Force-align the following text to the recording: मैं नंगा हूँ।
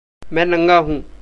मैं 0.33 0.45
नंगा 0.45 0.77
हूँ। 0.77 1.11